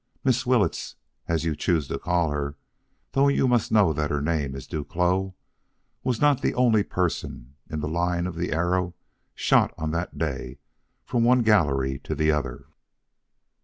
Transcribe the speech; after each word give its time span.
Miss 0.23 0.47
Willetts, 0.47 0.95
as 1.27 1.43
you 1.45 1.55
choose 1.55 1.87
to 1.89 1.99
call 1.99 2.31
her, 2.31 2.55
though 3.11 3.27
you 3.27 3.47
must 3.47 3.71
know 3.71 3.93
that 3.93 4.09
her 4.09 4.19
name 4.19 4.55
is 4.55 4.65
Duclos, 4.65 5.33
was 6.03 6.19
not 6.19 6.41
the 6.41 6.55
only 6.55 6.81
person 6.81 7.53
in 7.69 7.81
the 7.81 7.87
line 7.87 8.25
of 8.25 8.33
the 8.33 8.51
arrow 8.51 8.95
shot 9.35 9.75
on 9.77 9.91
that 9.91 10.17
day 10.17 10.57
from 11.05 11.23
one 11.23 11.43
gallery 11.43 11.99
to 11.99 12.15
the 12.15 12.31
other. 12.31 12.65